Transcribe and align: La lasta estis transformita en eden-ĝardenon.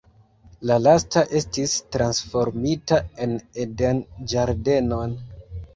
La 0.69 0.77
lasta 0.85 1.23
estis 1.41 1.75
transformita 1.97 3.01
en 3.27 3.39
eden-ĝardenon. 3.67 5.19